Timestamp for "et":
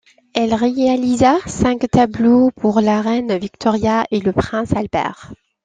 4.09-4.19